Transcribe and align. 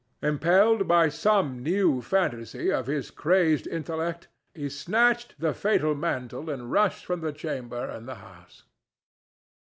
Impelled 0.23 0.87
by 0.87 1.09
some 1.09 1.61
new 1.61 2.01
fantasy 2.01 2.71
of 2.71 2.87
his 2.87 3.11
crazed 3.11 3.67
intellect, 3.67 4.29
he 4.55 4.67
snatched 4.67 5.39
the 5.39 5.53
fatal 5.53 5.93
mantle 5.93 6.49
and 6.49 6.71
rushed 6.71 7.05
from 7.05 7.21
the 7.21 7.31
chamber 7.31 7.85
and 7.87 8.07
the 8.07 8.15
house. 8.15 8.63